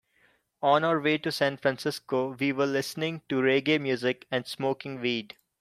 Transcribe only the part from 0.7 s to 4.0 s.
our way to San Francisco, we were listening to reggae